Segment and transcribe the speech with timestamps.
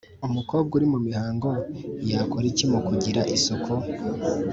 [0.27, 1.49] Umukobwa uri mu mihango
[2.11, 3.71] yakora iki mu kugira isuku?